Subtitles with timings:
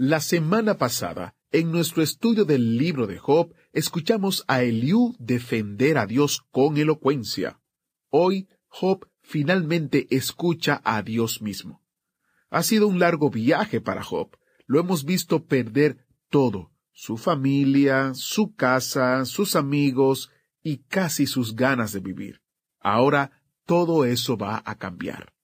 [0.00, 6.06] La semana pasada, en nuestro estudio del libro de Job, escuchamos a Eliú defender a
[6.06, 7.60] Dios con elocuencia.
[8.08, 11.82] Hoy, Job finalmente escucha a Dios mismo.
[12.48, 14.38] Ha sido un largo viaje para Job.
[14.66, 20.30] Lo hemos visto perder todo, su familia, su casa, sus amigos
[20.62, 22.40] y casi sus ganas de vivir.
[22.78, 25.34] Ahora todo eso va a cambiar.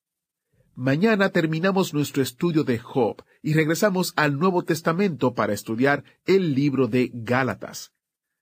[0.76, 6.88] Mañana terminamos nuestro estudio de Job y regresamos al Nuevo Testamento para estudiar el libro
[6.88, 7.92] de Gálatas.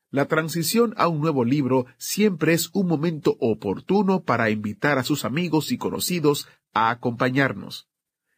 [0.08, 5.26] La transición a un nuevo libro siempre es un momento oportuno para invitar a sus
[5.26, 7.90] amigos y conocidos a acompañarnos.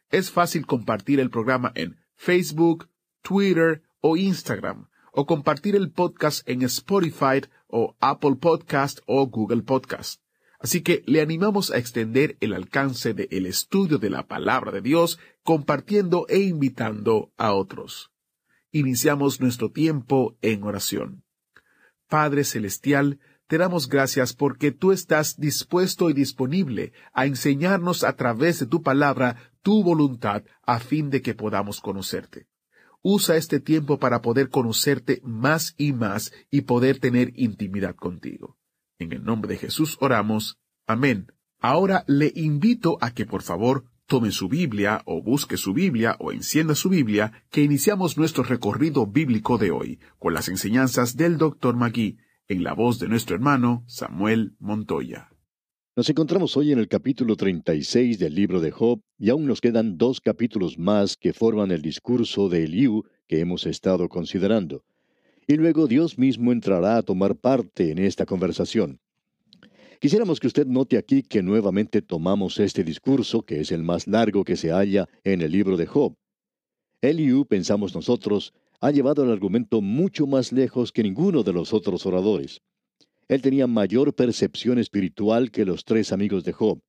[0.09, 2.89] Es fácil compartir el programa en Facebook,
[3.21, 10.24] Twitter o Instagram, o compartir el podcast en Spotify o Apple Podcast o Google Podcast.
[10.65, 15.19] Así que le animamos a extender el alcance del estudio de la palabra de Dios
[15.43, 18.09] compartiendo e invitando a otros.
[18.71, 21.23] Iniciamos nuestro tiempo en oración.
[22.09, 28.59] Padre Celestial, te damos gracias porque tú estás dispuesto y disponible a enseñarnos a través
[28.59, 32.47] de tu palabra tu voluntad a fin de que podamos conocerte.
[33.03, 38.57] Usa este tiempo para poder conocerte más y más y poder tener intimidad contigo.
[38.97, 40.57] En el nombre de Jesús oramos.
[40.87, 41.27] Amén.
[41.59, 46.31] Ahora le invito a que por favor tome su Biblia o busque su Biblia o
[46.31, 51.75] encienda su Biblia que iniciamos nuestro recorrido bíblico de hoy con las enseñanzas del Dr.
[51.75, 55.29] Magui en la voz de nuestro hermano Samuel Montoya.
[55.97, 59.97] Nos encontramos hoy en el capítulo 36 del libro de Job y aún nos quedan
[59.97, 64.83] dos capítulos más que forman el discurso de Eliú que hemos estado considerando
[65.47, 68.99] y luego Dios mismo entrará a tomar parte en esta conversación.
[69.99, 74.43] Quisiéramos que usted note aquí que nuevamente tomamos este discurso, que es el más largo
[74.43, 76.15] que se halla en el libro de Job.
[77.01, 82.05] Eliú, pensamos nosotros, ha llevado el argumento mucho más lejos que ninguno de los otros
[82.05, 82.61] oradores.
[83.27, 86.79] Él tenía mayor percepción espiritual que los tres amigos de Job.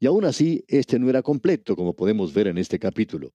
[0.00, 3.32] Y aún así, este no era completo, como podemos ver en este capítulo.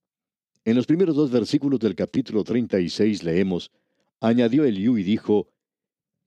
[0.64, 3.70] En los primeros dos versículos del capítulo 36 leemos,
[4.20, 5.48] Añadió Eliú y dijo,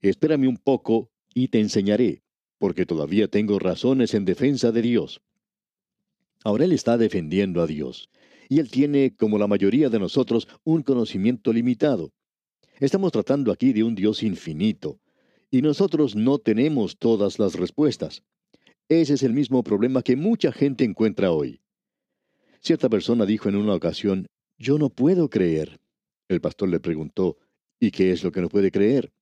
[0.00, 2.22] Espérame un poco y te enseñaré,
[2.58, 5.20] porque todavía tengo razones en defensa de Dios.
[6.44, 8.10] Ahora él está defendiendo a Dios,
[8.48, 12.12] y él tiene, como la mayoría de nosotros, un conocimiento limitado.
[12.78, 15.00] Estamos tratando aquí de un Dios infinito,
[15.50, 18.22] y nosotros no tenemos todas las respuestas.
[18.88, 21.60] Ese es el mismo problema que mucha gente encuentra hoy.
[22.60, 24.26] Cierta persona dijo en una ocasión,
[24.58, 25.80] Yo no puedo creer.
[26.28, 27.36] El pastor le preguntó,
[27.80, 29.12] ¿Y qué es lo que no puede creer?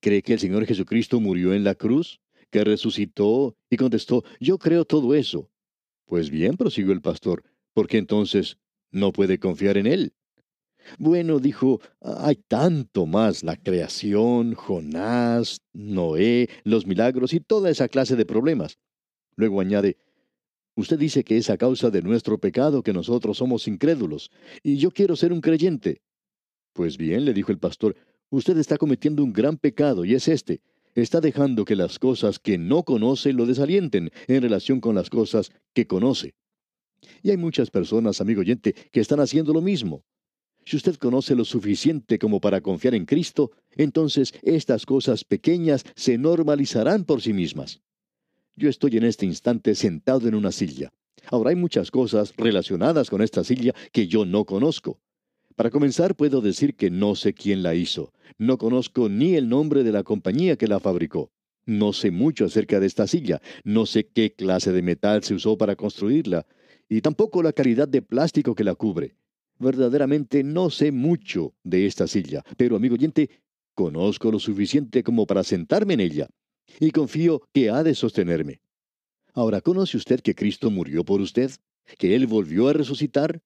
[0.00, 2.20] ¿Cree que el Señor Jesucristo murió en la cruz?
[2.50, 3.56] ¿Que resucitó?
[3.68, 5.50] Y contestó, yo creo todo eso.
[6.06, 7.42] Pues bien, prosiguió el pastor,
[7.74, 8.58] ¿por qué entonces
[8.90, 10.14] no puede confiar en Él?
[10.98, 18.14] Bueno, dijo, hay tanto más, la creación, Jonás, Noé, los milagros y toda esa clase
[18.14, 18.78] de problemas.
[19.34, 19.96] Luego añade,
[20.76, 24.30] usted dice que es a causa de nuestro pecado que nosotros somos incrédulos,
[24.62, 26.02] y yo quiero ser un creyente.
[26.76, 27.96] Pues bien, le dijo el pastor,
[28.28, 30.60] usted está cometiendo un gran pecado y es este.
[30.94, 35.50] Está dejando que las cosas que no conoce lo desalienten en relación con las cosas
[35.72, 36.34] que conoce.
[37.22, 40.04] Y hay muchas personas, amigo oyente, que están haciendo lo mismo.
[40.66, 46.18] Si usted conoce lo suficiente como para confiar en Cristo, entonces estas cosas pequeñas se
[46.18, 47.80] normalizarán por sí mismas.
[48.54, 50.92] Yo estoy en este instante sentado en una silla.
[51.30, 55.00] Ahora hay muchas cosas relacionadas con esta silla que yo no conozco.
[55.56, 58.12] Para comenzar, puedo decir que no sé quién la hizo.
[58.36, 61.32] No conozco ni el nombre de la compañía que la fabricó.
[61.64, 63.40] No sé mucho acerca de esta silla.
[63.64, 66.46] No sé qué clase de metal se usó para construirla.
[66.90, 69.16] Y tampoco la calidad de plástico que la cubre.
[69.58, 72.44] Verdaderamente no sé mucho de esta silla.
[72.58, 73.30] Pero, amigo oyente,
[73.74, 76.28] conozco lo suficiente como para sentarme en ella.
[76.78, 78.60] Y confío que ha de sostenerme.
[79.32, 81.50] Ahora, ¿conoce usted que Cristo murió por usted?
[81.98, 83.40] ¿Que Él volvió a resucitar?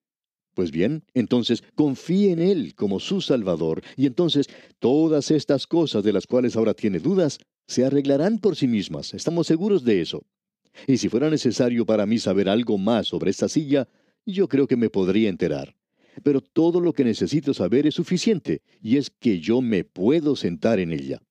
[0.61, 4.47] Pues bien, entonces confíe en Él como su Salvador, y entonces
[4.79, 9.15] todas estas cosas de las cuales ahora tiene dudas se arreglarán por sí mismas.
[9.15, 10.23] Estamos seguros de eso.
[10.87, 13.89] Y si fuera necesario para mí saber algo más sobre esta silla,
[14.27, 15.75] yo creo que me podría enterar.
[16.23, 20.79] pero todo lo que necesito saber es suficiente, y es que yo me puedo sentar
[20.79, 21.23] en ella.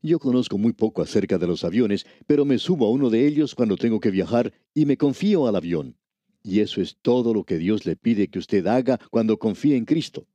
[0.00, 3.56] Yo conozco muy poco acerca de los aviones, pero me subo a uno de ellos
[3.56, 5.96] cuando tengo que viajar y me confío al avión.
[6.42, 9.84] Y eso es todo lo que Dios le pide que usted haga cuando confíe en
[9.84, 10.26] Cristo.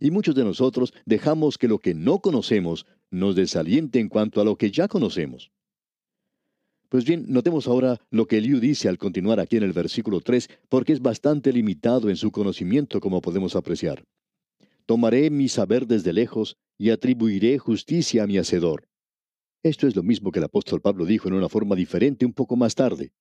[0.00, 4.44] Y muchos de nosotros dejamos que lo que no conocemos nos desaliente en cuanto a
[4.44, 5.50] lo que ya conocemos.
[6.88, 10.48] Pues bien, notemos ahora lo que Eliú dice al continuar aquí en el versículo 3,
[10.68, 14.04] porque es bastante limitado en su conocimiento, como podemos apreciar.
[14.86, 18.88] Tomaré mi saber desde lejos y atribuiré justicia a mi hacedor.
[19.62, 22.56] Esto es lo mismo que el apóstol Pablo dijo en una forma diferente un poco
[22.56, 23.12] más tarde.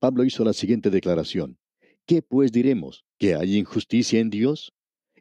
[0.00, 1.58] Pablo hizo la siguiente declaración.
[2.06, 3.04] ¿Qué pues diremos?
[3.18, 4.72] ¿Que hay injusticia en Dios?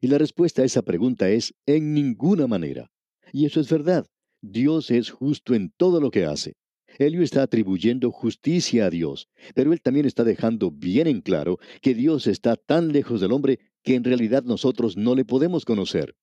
[0.01, 2.91] Y la respuesta a esa pregunta es en ninguna manera.
[3.31, 4.07] Y eso es verdad.
[4.41, 6.55] Dios es justo en todo lo que hace.
[6.97, 11.93] Elio está atribuyendo justicia a Dios, pero él también está dejando bien en claro que
[11.93, 16.15] Dios está tan lejos del hombre que en realidad nosotros no le podemos conocer.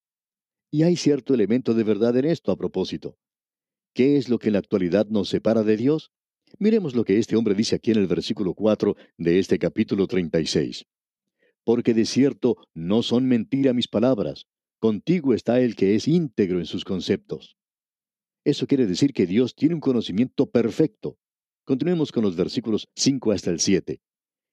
[0.71, 3.17] Y hay cierto elemento de verdad en esto a propósito.
[3.95, 6.13] ¿Qué es lo que en la actualidad nos separa de Dios?
[6.61, 10.87] Miremos lo que este hombre dice aquí en el versículo 4 de este capítulo 36.
[11.63, 14.47] Porque de cierto no son mentira mis palabras,
[14.81, 17.57] contigo está el que es íntegro en sus conceptos.
[18.45, 21.17] Eso quiere decir que Dios tiene un conocimiento perfecto.
[21.65, 24.01] Continuemos con los versículos 5 hasta el 7.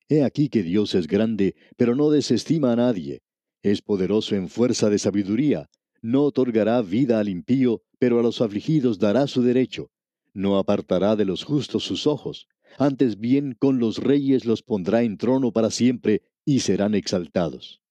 [0.07, 3.23] He aquí que Dios es grande, pero no desestima a nadie.
[3.63, 5.71] Es poderoso en fuerza de sabiduría.
[6.03, 9.89] No otorgará vida al impío, pero a los afligidos dará su derecho.
[10.35, 12.49] No apartará de los justos sus ojos.
[12.77, 17.81] Antes bien con los reyes los pondrá en trono para siempre, y serán exaltados.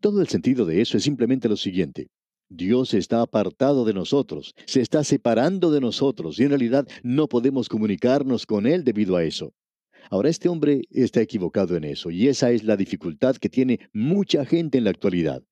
[0.00, 2.10] Todo el sentido de eso es simplemente lo siguiente.
[2.50, 7.70] Dios está apartado de nosotros, se está separando de nosotros y en realidad no podemos
[7.70, 9.54] comunicarnos con Él debido a eso.
[10.10, 14.44] Ahora este hombre está equivocado en eso y esa es la dificultad que tiene mucha
[14.44, 15.42] gente en la actualidad.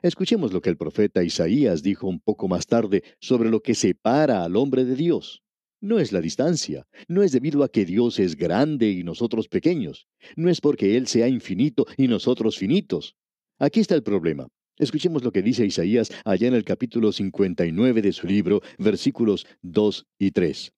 [0.00, 4.44] Escuchemos lo que el profeta Isaías dijo un poco más tarde sobre lo que separa
[4.44, 5.42] al hombre de Dios.
[5.80, 10.08] No es la distancia, no es debido a que Dios es grande y nosotros pequeños,
[10.34, 13.14] no es porque Él sea infinito y nosotros finitos.
[13.58, 14.48] Aquí está el problema.
[14.76, 20.06] Escuchemos lo que dice Isaías allá en el capítulo 59 de su libro, versículos 2
[20.18, 20.72] y 3.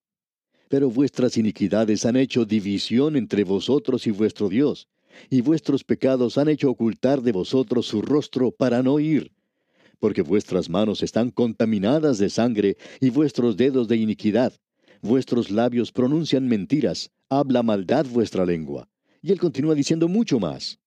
[0.69, 4.87] Pero vuestras iniquidades han hecho división entre vosotros y vuestro Dios,
[5.31, 9.33] y vuestros pecados han hecho ocultar de vosotros su rostro para no ir.
[9.99, 14.53] Porque vuestras manos están contaminadas de sangre y vuestros dedos de iniquidad.
[15.03, 18.89] Vuestros labios pronuncian mentiras, habla maldad vuestra lengua.
[19.23, 20.79] Y él continúa diciendo mucho más.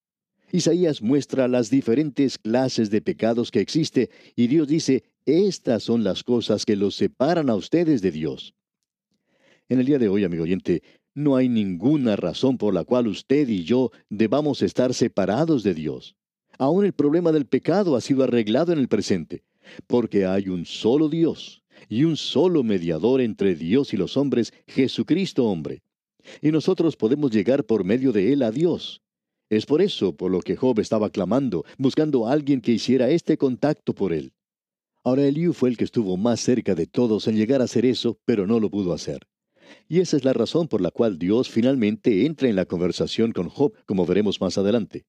[0.52, 6.22] Isaías muestra las diferentes clases de pecados que existe y Dios dice, estas son las
[6.22, 8.54] cosas que los separan a ustedes de Dios.
[9.68, 10.82] En el día de hoy, amigo oyente,
[11.12, 16.14] no hay ninguna razón por la cual usted y yo debamos estar separados de Dios.
[16.56, 19.42] Aún el problema del pecado ha sido arreglado en el presente,
[19.88, 25.44] porque hay un solo Dios y un solo mediador entre Dios y los hombres, Jesucristo
[25.44, 25.82] hombre.
[26.40, 29.02] Y nosotros podemos llegar por medio de él a Dios.
[29.50, 33.36] Es por eso por lo que Job estaba clamando, buscando a alguien que hiciera este
[33.36, 34.32] contacto por él.
[35.02, 38.18] Ahora Eliú fue el que estuvo más cerca de todos en llegar a hacer eso,
[38.24, 39.26] pero no lo pudo hacer.
[39.86, 43.48] Y esa es la razón por la cual Dios finalmente entra en la conversación con
[43.48, 45.04] Job, como veremos más adelante.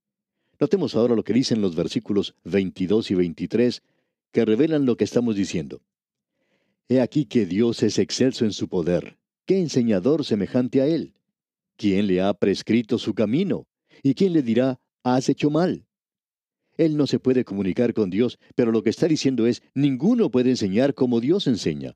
[0.60, 3.84] Notemos ahora lo que dicen los versículos 22 y 23,
[4.32, 5.82] que revelan lo que estamos diciendo.
[6.88, 9.18] He aquí que Dios es excelso en su poder.
[9.48, 11.16] ¿Qué enseñador semejante a él?
[11.78, 13.68] ¿Quién le ha prescrito su camino?
[14.04, 15.88] ¿Y quién le dirá, has hecho mal?
[16.78, 20.52] Él no se puede comunicar con Dios, pero lo que está diciendo es, ninguno puede
[20.52, 21.96] enseñar como Dios enseña.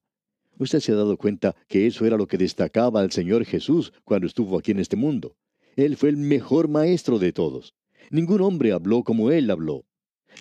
[0.58, 4.26] Usted se ha dado cuenta que eso era lo que destacaba al Señor Jesús cuando
[4.26, 5.38] estuvo aquí en este mundo.
[5.76, 7.76] Él fue el mejor maestro de todos.
[8.10, 9.86] Ningún hombre habló como Él habló.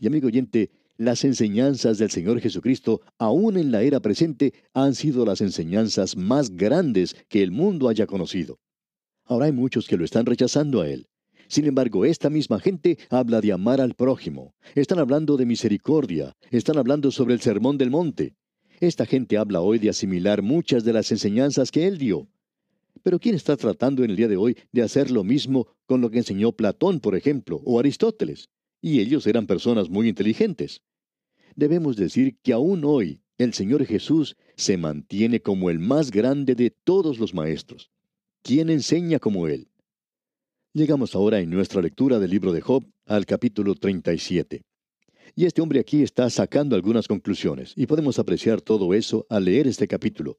[0.00, 5.24] Y amigo oyente, las enseñanzas del Señor Jesucristo, aún en la era presente, han sido
[5.24, 8.58] las enseñanzas más grandes que el mundo haya conocido.
[9.24, 11.06] Ahora hay muchos que lo están rechazando a Él.
[11.46, 14.54] Sin embargo, esta misma gente habla de amar al prójimo.
[14.74, 16.36] Están hablando de misericordia.
[16.50, 18.34] Están hablando sobre el sermón del monte.
[18.80, 22.28] Esta gente habla hoy de asimilar muchas de las enseñanzas que él dio.
[23.02, 26.10] Pero ¿quién está tratando en el día de hoy de hacer lo mismo con lo
[26.10, 28.50] que enseñó Platón, por ejemplo, o Aristóteles?
[28.80, 30.82] Y ellos eran personas muy inteligentes.
[31.58, 36.70] Debemos decir que aún hoy el Señor Jesús se mantiene como el más grande de
[36.70, 37.90] todos los maestros.
[38.44, 39.66] ¿Quién enseña como Él?
[40.72, 44.62] Llegamos ahora en nuestra lectura del libro de Job al capítulo 37.
[45.34, 49.66] Y este hombre aquí está sacando algunas conclusiones, y podemos apreciar todo eso al leer
[49.66, 50.38] este capítulo.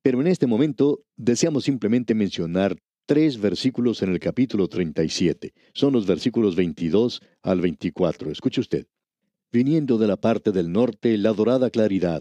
[0.00, 5.52] Pero en este momento deseamos simplemente mencionar tres versículos en el capítulo 37.
[5.74, 8.30] Son los versículos 22 al 24.
[8.30, 8.86] Escuche usted.
[9.56, 12.20] Viniendo de la parte del norte la dorada claridad.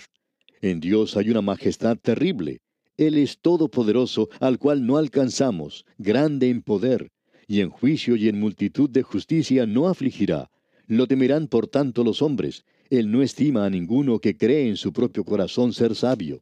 [0.61, 2.61] En Dios hay una majestad terrible.
[2.95, 7.11] Él es todopoderoso, al cual no alcanzamos, grande en poder,
[7.45, 10.49] y en juicio y en multitud de justicia no afligirá.
[10.87, 12.63] Lo temerán por tanto los hombres.
[12.89, 16.41] Él no estima a ninguno que cree en su propio corazón ser sabio.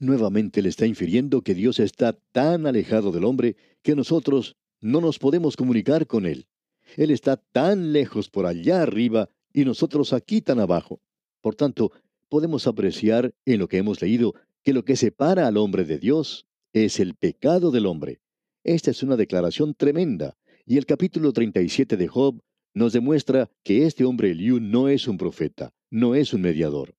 [0.00, 5.20] Nuevamente le está infiriendo que Dios está tan alejado del hombre que nosotros no nos
[5.20, 6.48] podemos comunicar con Él.
[6.96, 11.00] Él está tan lejos por allá arriba y nosotros aquí tan abajo.
[11.40, 11.90] Por tanto,
[12.28, 16.46] podemos apreciar en lo que hemos leído que lo que separa al hombre de Dios
[16.72, 18.20] es el pecado del hombre.
[18.62, 22.40] Esta es una declaración tremenda, y el capítulo 37 de Job
[22.72, 26.94] nos demuestra que este hombre Eliú no es un profeta, no es un mediador.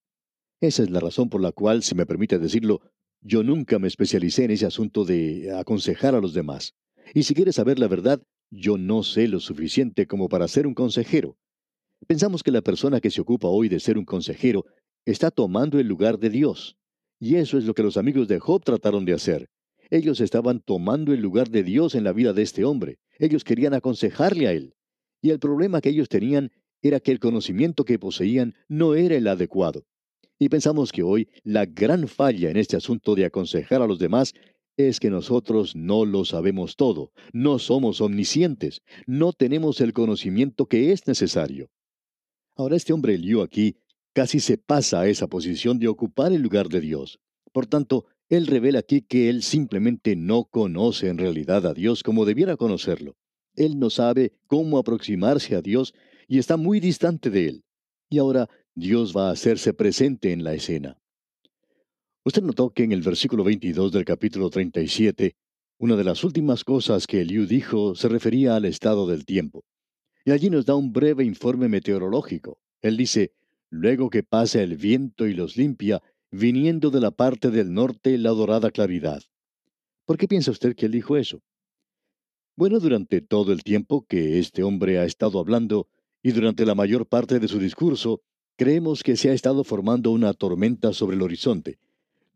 [0.59, 2.81] Esa es la razón por la cual, si me permite decirlo,
[3.21, 6.75] yo nunca me especialicé en ese asunto de aconsejar a los demás.
[7.13, 10.73] Y si quieres saber la verdad, yo no sé lo suficiente como para ser un
[10.73, 11.37] consejero.
[12.07, 14.65] Pensamos que la persona que se ocupa hoy de ser un consejero
[15.05, 16.77] está tomando el lugar de Dios.
[17.19, 19.49] Y eso es lo que los amigos de Job trataron de hacer.
[19.89, 22.99] Ellos estaban tomando el lugar de Dios en la vida de este hombre.
[23.17, 24.73] Ellos querían aconsejarle a él.
[25.21, 26.51] Y el problema que ellos tenían
[26.81, 29.85] era que el conocimiento que poseían no era el adecuado.
[30.37, 34.33] Y pensamos que hoy la gran falla en este asunto de aconsejar a los demás
[34.77, 40.93] es que nosotros no lo sabemos todo, no somos omniscientes, no tenemos el conocimiento que
[40.93, 41.69] es necesario.
[42.59, 43.77] Ahora este hombre Eliú aquí
[44.11, 47.21] casi se pasa a esa posición de ocupar el lugar de Dios.
[47.53, 52.25] Por tanto, él revela aquí que él simplemente no conoce en realidad a Dios como
[52.25, 53.15] debiera conocerlo.
[53.55, 55.93] Él no sabe cómo aproximarse a Dios
[56.27, 57.63] y está muy distante de él.
[58.09, 60.97] Y ahora Dios va a hacerse presente en la escena.
[62.25, 65.37] Usted notó que en el versículo 22 del capítulo 37,
[65.77, 69.63] una de las últimas cosas que Eliú dijo se refería al estado del tiempo.
[70.29, 72.59] Y allí nos da un breve informe meteorológico.
[72.83, 73.33] Él dice,
[73.71, 78.29] luego que pasa el viento y los limpia, viniendo de la parte del norte la
[78.29, 79.23] dorada claridad.
[80.05, 81.41] ¿Por qué piensa usted que él dijo eso?
[82.55, 85.87] Bueno, durante todo el tiempo que este hombre ha estado hablando,
[86.21, 88.21] y durante la mayor parte de su discurso,
[88.55, 91.79] creemos que se ha estado formando una tormenta sobre el horizonte.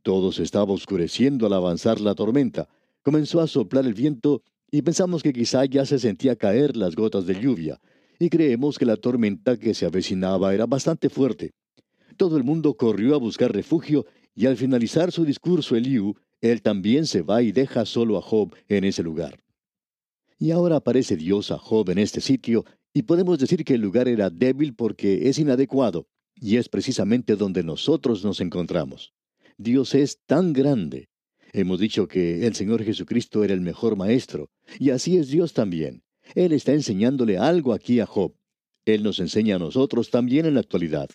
[0.01, 2.67] Todo se estaba oscureciendo al avanzar la tormenta.
[3.03, 4.41] Comenzó a soplar el viento
[4.73, 7.79] y pensamos que quizá ya se sentía caer las gotas de lluvia,
[8.17, 11.51] y creemos que la tormenta que se avecinaba era bastante fuerte.
[12.17, 17.05] Todo el mundo corrió a buscar refugio y al finalizar su discurso Eliú, él también
[17.05, 19.43] se va y deja solo a Job en ese lugar.
[20.39, 22.65] Y ahora aparece Dios a Job en este sitio
[22.95, 27.61] y podemos decir que el lugar era débil porque es inadecuado y es precisamente donde
[27.61, 29.13] nosotros nos encontramos.
[29.55, 31.09] Dios es tan grande.
[31.55, 36.01] Hemos dicho que el Señor Jesucristo era el mejor maestro y así es Dios también.
[36.33, 38.33] Él está enseñándole algo aquí a Job.
[38.85, 41.11] Él nos enseña a nosotros también en la actualidad.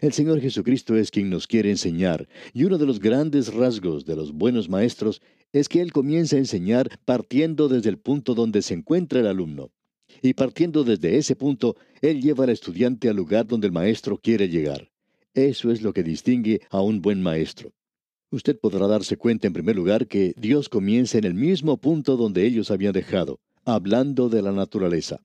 [0.00, 4.16] El Señor Jesucristo es quien nos quiere enseñar, y uno de los grandes rasgos de
[4.16, 8.74] los buenos maestros es que Él comienza a enseñar partiendo desde el punto donde se
[8.74, 9.70] encuentra el alumno.
[10.22, 14.48] Y partiendo desde ese punto, Él lleva al estudiante al lugar donde el maestro quiere
[14.48, 14.90] llegar.
[15.34, 17.72] Eso es lo que distingue a un buen maestro.
[18.30, 22.44] Usted podrá darse cuenta en primer lugar que Dios comienza en el mismo punto donde
[22.44, 25.20] ellos habían dejado, hablando de la naturaleza.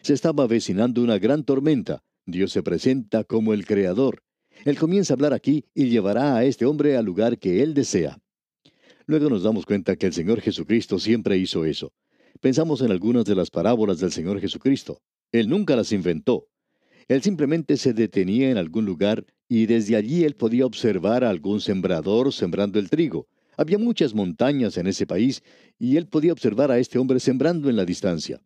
[0.00, 4.24] Se estaba avecinando una gran tormenta, Dios se presenta como el Creador.
[4.64, 8.18] Él comienza a hablar aquí y llevará a este hombre al lugar que Él desea.
[9.06, 11.92] Luego nos damos cuenta que el Señor Jesucristo siempre hizo eso.
[12.40, 15.00] Pensamos en algunas de las parábolas del Señor Jesucristo.
[15.30, 16.48] Él nunca las inventó.
[17.08, 21.60] Él simplemente se detenía en algún lugar y desde allí él podía observar a algún
[21.60, 23.26] sembrador sembrando el trigo.
[23.56, 25.42] Había muchas montañas en ese país
[25.78, 28.40] y él podía observar a este hombre sembrando en la distancia.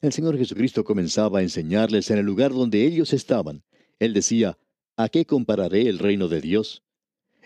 [0.00, 3.62] El Señor Jesucristo comenzaba a enseñarles en el lugar donde ellos estaban.
[3.98, 4.56] Él decía,
[4.96, 6.82] ¿A qué compararé el reino de Dios?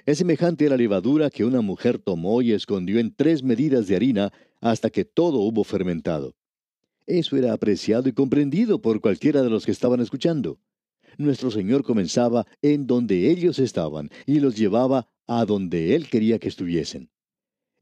[0.06, 3.96] Es semejante a la levadura que una mujer tomó y escondió en tres medidas de
[3.96, 6.34] harina hasta que todo hubo fermentado.
[7.06, 10.58] Eso era apreciado y comprendido por cualquiera de los que estaban escuchando.
[11.18, 16.48] Nuestro Señor comenzaba en donde ellos estaban y los llevaba a donde Él quería que
[16.48, 17.10] estuviesen.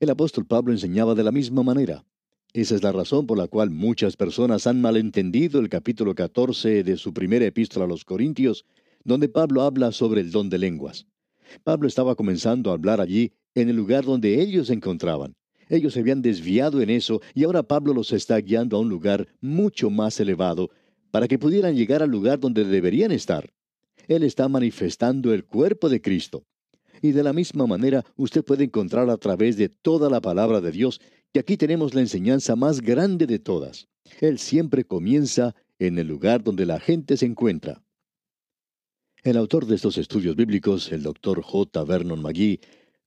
[0.01, 2.05] El apóstol Pablo enseñaba de la misma manera.
[2.53, 6.97] Esa es la razón por la cual muchas personas han malentendido el capítulo 14 de
[6.97, 8.67] su primera epístola a los Corintios,
[9.05, 11.07] donde Pablo habla sobre el don de lenguas.
[11.65, 15.35] Pablo estaba comenzando a hablar allí en el lugar donde ellos se encontraban.
[15.73, 19.27] Ellos se habían desviado en eso y ahora Pablo los está guiando a un lugar
[19.41, 20.69] mucho más elevado
[21.11, 23.51] para que pudieran llegar al lugar donde deberían estar.
[24.07, 26.45] Él está manifestando el cuerpo de Cristo.
[27.01, 30.73] Y de la misma manera usted puede encontrar a través de toda la palabra de
[30.73, 31.01] Dios
[31.33, 33.89] que aquí tenemos la enseñanza más grande de todas.
[34.21, 37.83] Él siempre comienza en el lugar donde la gente se encuentra.
[39.23, 41.83] El autor de estos estudios bíblicos, el doctor J.
[41.85, 42.61] Vernon McGee,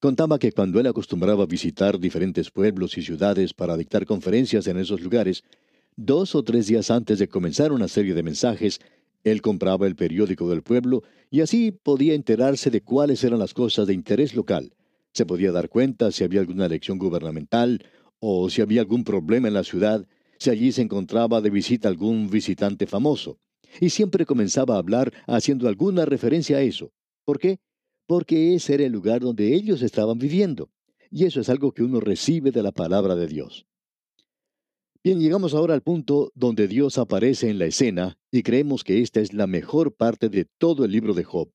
[0.06, 5.02] contaba que cuando él acostumbraba visitar diferentes pueblos y ciudades para dictar conferencias en esos
[5.02, 5.44] lugares,
[5.96, 8.80] dos o tres días antes de comenzar una serie de mensajes,
[9.24, 13.88] él compraba el periódico del pueblo y así podía enterarse de cuáles eran las cosas
[13.88, 14.76] de interés local.
[15.12, 17.84] Se podía dar cuenta si había alguna elección gubernamental
[18.20, 20.06] o si había algún problema en la ciudad,
[20.38, 23.40] si allí se encontraba de visita algún visitante famoso
[23.82, 26.92] y siempre comenzaba a hablar haciendo alguna referencia a eso.
[27.26, 27.58] ¿Por qué?
[28.08, 30.70] Porque ese era el lugar donde ellos estaban viviendo.
[31.10, 33.66] Y eso es algo que uno recibe de la palabra de Dios.
[35.04, 39.20] Bien, llegamos ahora al punto donde Dios aparece en la escena y creemos que esta
[39.20, 41.52] es la mejor parte de todo el libro de Job.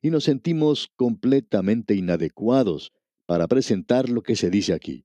[0.00, 2.92] Y nos sentimos completamente inadecuados
[3.26, 5.04] para presentar lo que se dice aquí.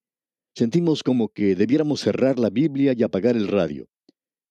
[0.56, 3.90] Sentimos como que debiéramos cerrar la Biblia y apagar el radio.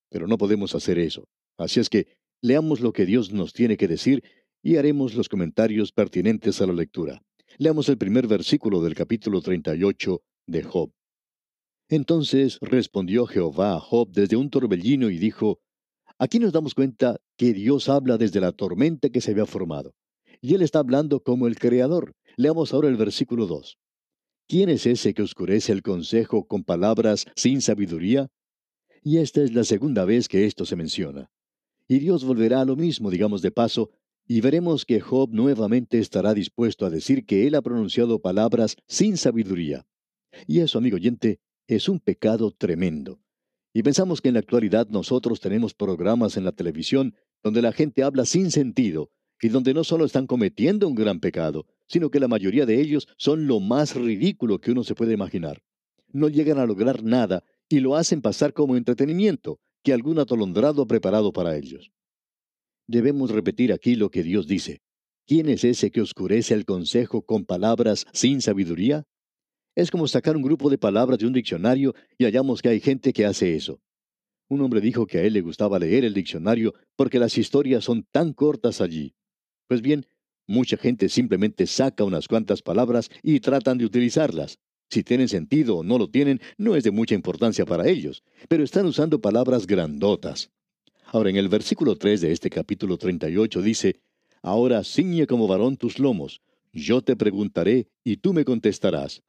[0.09, 1.27] Pero no podemos hacer eso.
[1.57, 2.07] Así es que
[2.41, 4.23] leamos lo que Dios nos tiene que decir
[4.63, 7.21] y haremos los comentarios pertinentes a la lectura.
[7.57, 10.91] Leamos el primer versículo del capítulo 38 de Job.
[11.89, 15.59] Entonces respondió Jehová a Job desde un torbellino y dijo,
[16.17, 19.95] Aquí nos damos cuenta que Dios habla desde la tormenta que se había formado.
[20.39, 22.13] Y él está hablando como el Creador.
[22.37, 23.77] Leamos ahora el versículo 2.
[24.47, 28.27] ¿Quién es ese que oscurece el consejo con palabras sin sabiduría?
[29.03, 31.31] Y esta es la segunda vez que esto se menciona.
[31.87, 33.89] Y Dios volverá a lo mismo, digamos de paso,
[34.27, 39.17] y veremos que Job nuevamente estará dispuesto a decir que él ha pronunciado palabras sin
[39.17, 39.85] sabiduría.
[40.47, 43.19] Y eso, amigo oyente, es un pecado tremendo.
[43.73, 48.03] Y pensamos que en la actualidad nosotros tenemos programas en la televisión donde la gente
[48.03, 49.09] habla sin sentido
[49.41, 53.07] y donde no solo están cometiendo un gran pecado, sino que la mayoría de ellos
[53.17, 55.63] son lo más ridículo que uno se puede imaginar.
[56.13, 60.87] No llegan a lograr nada y lo hacen pasar como entretenimiento, que algún atolondrado ha
[60.87, 61.91] preparado para ellos.
[62.91, 64.81] Debemos repetir aquí lo que Dios dice.
[65.25, 69.05] ¿Quién es ese que oscurece el consejo con palabras sin sabiduría?
[69.77, 73.13] Es como sacar un grupo de palabras de un diccionario y hallamos que hay gente
[73.13, 73.79] que hace eso.
[74.49, 78.05] Un hombre dijo que a él le gustaba leer el diccionario porque las historias son
[78.11, 79.15] tan cortas allí.
[79.69, 80.05] Pues bien,
[80.45, 84.59] mucha gente simplemente saca unas cuantas palabras y tratan de utilizarlas.
[84.89, 88.65] Si tienen sentido o no lo tienen, no es de mucha importancia para ellos, pero
[88.65, 90.51] están usando palabras grandotas.
[91.13, 93.99] Ahora, en el versículo 3 de este capítulo 38 dice,
[94.41, 99.21] Ahora ciñe como varón tus lomos, yo te preguntaré y tú me contestarás.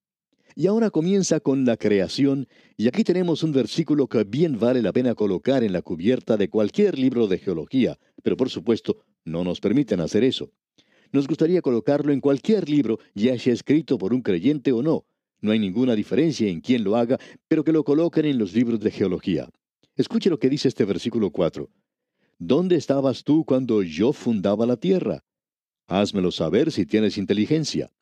[0.54, 4.92] Y ahora comienza con la creación, y aquí tenemos un versículo que bien vale la
[4.92, 9.58] pena colocar en la cubierta de cualquier libro de geología, pero por supuesto no nos
[9.58, 10.52] permiten hacer eso.
[11.10, 15.04] Nos gustaría colocarlo en cualquier libro, ya sea escrito por un creyente o no,
[15.40, 17.18] no hay ninguna diferencia en quién lo haga,
[17.48, 19.48] pero que lo coloquen en los libros de geología.
[19.94, 21.68] Escuche lo que dice este versículo 4.
[22.38, 25.22] ¿Dónde estabas tú cuando yo fundaba la tierra?
[25.86, 27.92] Házmelo saber si tienes inteligencia.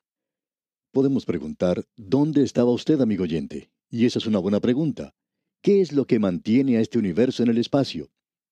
[0.91, 3.71] Podemos preguntar, ¿dónde estaba usted, amigo oyente?
[3.89, 5.13] Y esa es una buena pregunta.
[5.61, 8.09] ¿Qué es lo que mantiene a este universo en el espacio?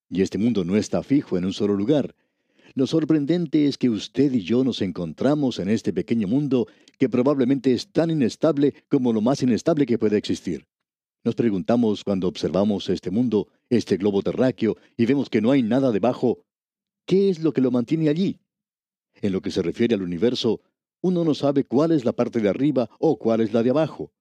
[0.10, 2.15] Y este mundo no está fijo en un solo lugar.
[2.73, 7.71] Lo sorprendente es que usted y yo nos encontramos en este pequeño mundo que probablemente
[7.71, 10.67] es tan inestable como lo más inestable que puede existir.
[11.24, 15.92] Nos preguntamos cuando observamos este mundo, este globo terráqueo, y vemos que no hay nada
[15.92, 16.46] debajo,
[17.06, 18.40] ¿qué es lo que lo mantiene allí?
[19.16, 20.62] En lo que se refiere al universo,
[21.02, 24.14] uno no sabe cuál es la parte de arriba o cuál es la de abajo.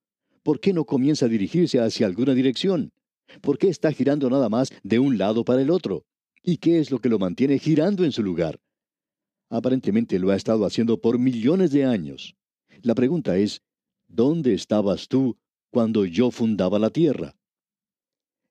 [0.43, 2.91] ¿Por qué no comienza a dirigirse hacia alguna dirección?
[3.41, 6.05] ¿Por qué está girando nada más de un lado para el otro?
[6.43, 8.59] ¿Y qué es lo que lo mantiene girando en su lugar?
[9.49, 12.35] Aparentemente lo ha estado haciendo por millones de años.
[12.81, 13.61] La pregunta es,
[14.07, 15.37] ¿dónde estabas tú
[15.71, 17.35] cuando yo fundaba la tierra?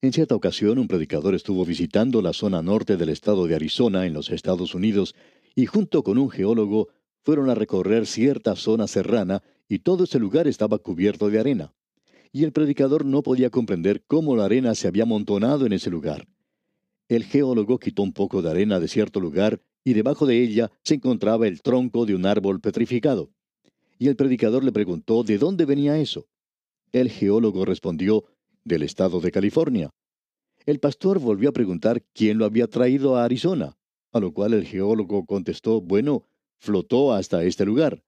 [0.01, 4.13] En cierta ocasión un predicador estuvo visitando la zona norte del estado de Arizona en
[4.13, 5.15] los Estados Unidos
[5.57, 6.89] y junto con un geólogo
[7.25, 11.75] fueron a recorrer cierta zona serrana y todo ese lugar estaba cubierto de arena.
[12.31, 16.29] Y el predicador no podía comprender cómo la arena se había amontonado en ese lugar.
[17.09, 20.95] El geólogo quitó un poco de arena de cierto lugar y debajo de ella se
[20.95, 23.31] encontraba el tronco de un árbol petrificado.
[23.99, 26.29] Y el predicador le preguntó de dónde venía eso.
[26.93, 28.25] El geólogo respondió,
[28.65, 29.91] del estado de California.
[30.67, 33.77] El pastor volvió a preguntar quién lo había traído a Arizona,
[34.13, 36.25] a lo cual el geólogo contestó, bueno,
[36.59, 38.03] flotó hasta este lugar.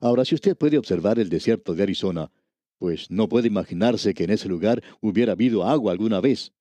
[0.00, 2.30] Ahora, si usted puede observar el desierto de Arizona,
[2.78, 6.52] pues no puede imaginarse que en ese lugar hubiera habido agua alguna vez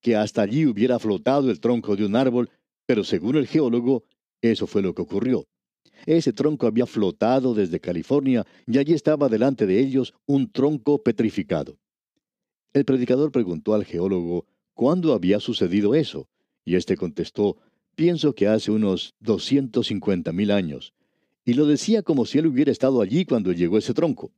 [0.00, 2.50] que hasta allí hubiera flotado el tronco de un árbol,
[2.84, 4.04] pero según el geólogo,
[4.42, 5.46] eso fue lo que ocurrió.
[6.06, 11.78] Ese tronco había flotado desde California y allí estaba delante de ellos un tronco petrificado.
[12.72, 16.28] El predicador preguntó al geólogo cuándo había sucedido eso,
[16.64, 17.56] y éste contestó,
[17.94, 20.92] pienso que hace unos 250 mil años,
[21.44, 24.32] y lo decía como si él hubiera estado allí cuando llegó ese tronco.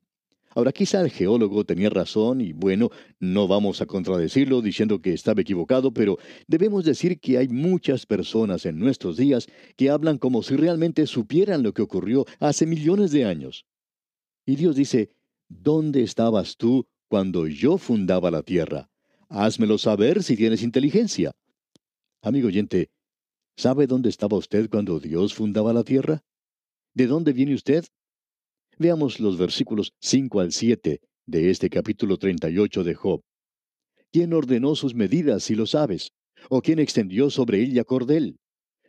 [0.57, 2.89] Ahora quizá el geólogo tenía razón y bueno,
[3.21, 6.17] no vamos a contradecirlo diciendo que estaba equivocado, pero
[6.49, 11.63] debemos decir que hay muchas personas en nuestros días que hablan como si realmente supieran
[11.63, 13.67] lo que ocurrió hace millones de años.
[14.47, 15.11] Y Dios dice,
[15.47, 18.89] ¿dónde estabas tú cuando yo fundaba la tierra?
[19.29, 21.33] Házmelo saber si tienes inteligencia.
[22.23, 22.89] Amigo oyente,
[23.59, 26.25] ¿sabe dónde estaba usted cuando Dios fundaba la tierra?
[26.95, 27.85] ¿De dónde viene usted?
[28.79, 33.23] Veamos los versículos 5 al 7 de este capítulo 38 de Job.
[34.13, 36.11] ¿Quién ordenó sus medidas, si lo sabes?
[36.51, 38.37] ¿O quién extendió sobre ella cordel?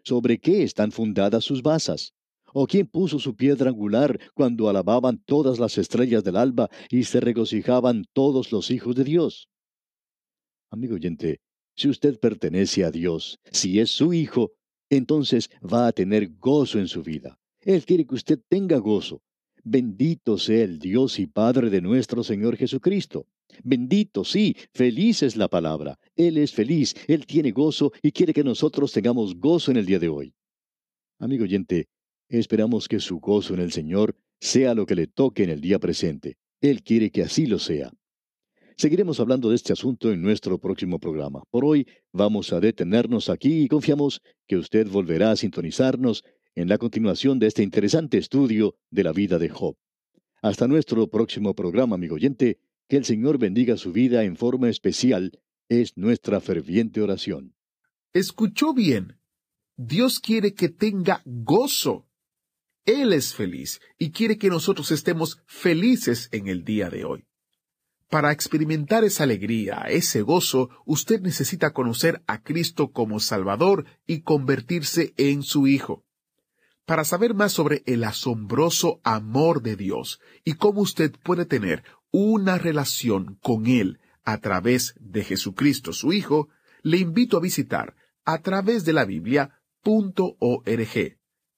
[0.03, 2.11] ¿Sobre qué están fundadas sus basas?
[2.53, 7.21] ¿O quién puso su piedra angular cuando alababan todas las estrellas del alba y se
[7.21, 9.47] regocijaban todos los hijos de Dios?
[10.69, 11.39] Amigo oyente,
[11.77, 14.51] si usted pertenece a Dios, si es su hijo,
[14.89, 17.39] entonces va a tener gozo en su vida.
[17.61, 19.21] Él quiere que usted tenga gozo.
[19.69, 23.27] Bendito sea el Dios y Padre de nuestro Señor Jesucristo.
[23.65, 25.99] Bendito, sí, feliz es la palabra.
[26.15, 29.99] Él es feliz, Él tiene gozo y quiere que nosotros tengamos gozo en el día
[29.99, 30.33] de hoy.
[31.19, 31.89] Amigo oyente,
[32.29, 35.79] esperamos que su gozo en el Señor sea lo que le toque en el día
[35.79, 36.37] presente.
[36.61, 37.91] Él quiere que así lo sea.
[38.77, 41.43] Seguiremos hablando de este asunto en nuestro próximo programa.
[41.49, 46.23] Por hoy vamos a detenernos aquí y confiamos que usted volverá a sintonizarnos
[46.57, 49.77] en la continuación de este interesante estudio de la vida de Job.
[50.41, 52.57] Hasta nuestro próximo programa, amigo oyente,
[52.89, 55.39] que el Señor bendiga su vida en forma especial,
[55.69, 57.53] es nuestra ferviente oración.
[58.11, 59.19] Escuchó bien.
[59.75, 62.07] Dios quiere que tenga gozo.
[62.85, 67.25] Él es feliz y quiere que nosotros estemos felices en el día de hoy.
[68.09, 75.13] Para experimentar esa alegría, ese gozo, usted necesita conocer a Cristo como Salvador y convertirse
[75.17, 76.06] en su Hijo.
[76.87, 82.57] Para saber más sobre el asombroso amor de Dios y cómo usted puede tener una
[82.57, 86.47] relación con Él a través de Jesucristo, su Hijo,
[86.83, 89.51] le invito a visitar a través de la Biblia.org.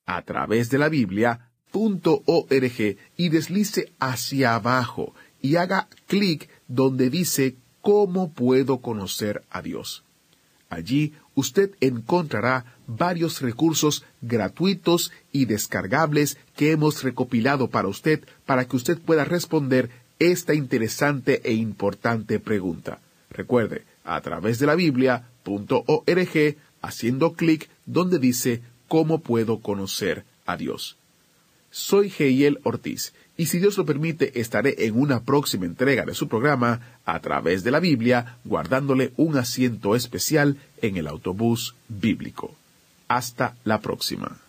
[0.08, 1.38] A través de la Biblia.org
[3.16, 10.04] y deslice hacia abajo y haga clic donde dice ¿Cómo puedo conocer a Dios?
[10.70, 18.76] Allí usted encontrará varios recursos gratuitos y descargables que hemos recopilado para usted para que
[18.76, 23.00] usted pueda responder esta interesante e importante pregunta.
[23.30, 30.98] Recuerde, a través de la Biblia.org, haciendo clic donde dice ¿Cómo puedo conocer a Dios?
[31.70, 36.28] Soy Geiel Ortiz y si Dios lo permite estaré en una próxima entrega de su
[36.28, 42.54] programa a través de la Biblia, guardándole un asiento especial en el autobús bíblico.
[43.08, 44.49] Hasta la próxima.